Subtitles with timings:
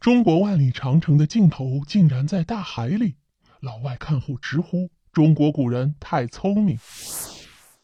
[0.00, 3.16] 中国万里长城的尽头竟然在大海里，
[3.60, 6.78] 老外看后直呼中国古人太聪明。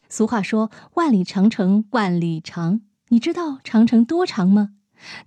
[0.09, 4.71] 俗话说“万里长城万里长”，你知道长城多长吗？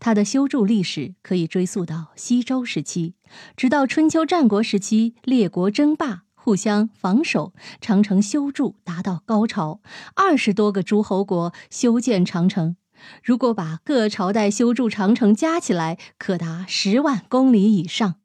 [0.00, 3.14] 它的修筑历史可以追溯到西周时期，
[3.56, 9.80] 直到春秋战国时期，列国争霸，互相防守，长城修筑达到高潮，
[10.16, 12.74] 二十多个诸侯国修建长城。
[13.22, 18.16] 如果把各朝代修筑长城加起来，可达十万公里以上。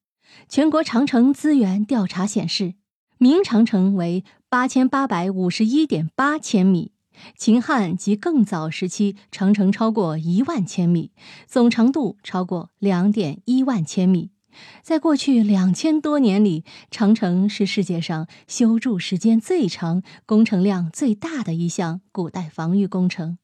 [0.50, 2.76] 全国长城资源调查显示，
[3.18, 6.92] 明长城为八千八百五十一点八千米。
[7.38, 11.12] 秦汉及更早时期，长城超过一万千米，
[11.48, 14.32] 总长度超过两点一万千米。
[14.82, 23.38] 在过去两千多年里，长城是世界上修筑时间最长、工程量最大的一项古代防御工程。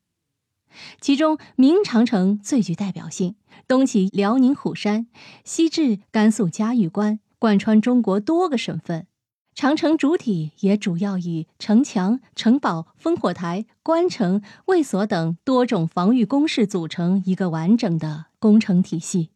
[0.99, 3.35] 其中，明长城最具代表性，
[3.67, 5.07] 东起辽宁虎山，
[5.43, 9.07] 西至甘肃嘉峪关，贯穿中国多个省份。
[9.53, 19.31] 长城主体也主要以城墙、城堡、烽火台、关城、卫所等多种防御工事组成一个完整的工程体系。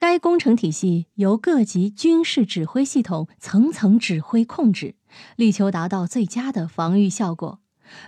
[0.00, 4.96] 该工程体系由各级军事指挥系统层层指挥控制，
[5.36, 7.61] 力求达到最佳的防御效果。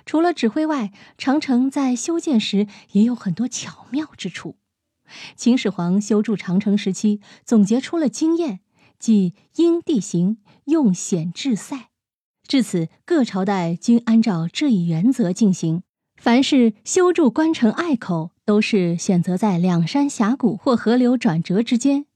[0.07, 4.57] 除了指挥外，长城在修建时也有很多巧妙之处。
[5.37, 8.61] 秦始皇修筑长城时期，总结出了经验。
[8.99, 11.89] 即因地形用险制塞，
[12.47, 15.83] 至此各朝代均按照这一原则进行。
[16.17, 22.07] 凡是修筑关城隘口，都是选择在两山峡谷或河流转折之间。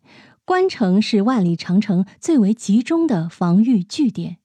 [0.46, 4.38] 关城是万里长城最为集中的防御据点。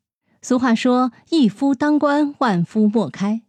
[0.44, 3.44] 俗话说：“一夫当关，万夫莫开。”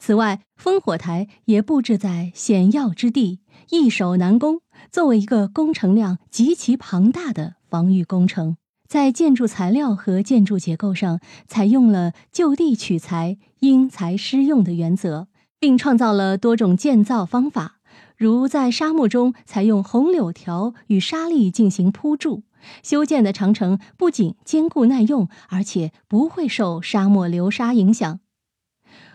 [0.00, 3.38] 此外，烽火台也布置在险要之地，
[3.70, 4.58] 易守难攻。
[4.90, 8.56] 作为一个工程量极其庞大的防御工程，
[8.88, 15.28] 在建筑材料和建筑结构上采用了就地取材、因材施用的原则，
[15.60, 17.76] 并创造了多种建造方法，
[18.16, 22.42] 如在沙漠中采用红柳条与沙砾进行铺筑，
[22.82, 28.20] 修建的长城不仅坚固耐用，而且不会受沙漠流沙影响。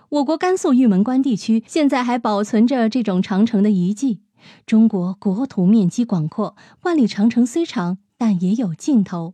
[0.09, 4.21] 我国甘肃玉门关地区现在还保存着这种长城的遗迹。
[4.65, 9.33] 中国国土面积广阔，万里长城虽长，但也有尽头。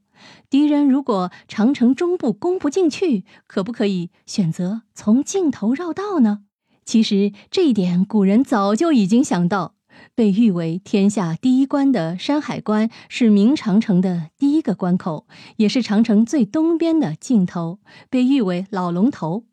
[0.50, 6.44] 敌人如果长城中部攻不进去，可不可以选择从尽头绕道呢？
[6.86, 9.76] 其实这一点古人早就已经想到。
[10.16, 17.79] 被誉为天下第一关的山海关，是明长城的第一个关口，也是长城最东边的尽头，
[18.09, 19.46] 被誉为老龙头。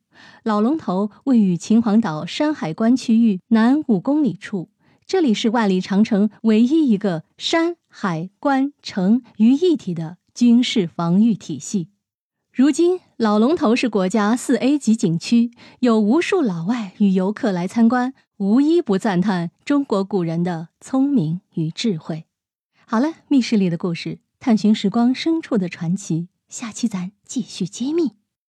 [0.42, 4.70] 老龙头位于秦皇岛山海关区域南五公里处。
[5.06, 11.88] 这里是万里长城唯一一个山海关城于一体的军事防御体系。
[12.52, 22.26] 如今，老龙头是国家四 A 级景区，有无数老外与游客来参观，无一不赞叹中国古人的聪明与智慧。
[22.86, 28.12] 好了，密室里的故事，探寻时光深处的传奇，下期咱继续揭秘。